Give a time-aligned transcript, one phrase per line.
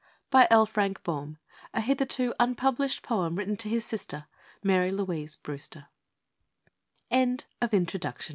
[0.31, 0.65] by L.
[0.65, 1.37] Frank Baum
[1.75, 4.25] a hitherto unpublished poem written to his Sister,
[4.63, 5.89] Mary Louise Brewster
[7.11, 7.47] LIST